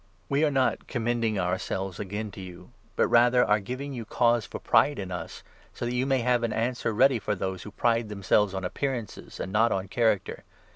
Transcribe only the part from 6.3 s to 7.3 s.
an answer ready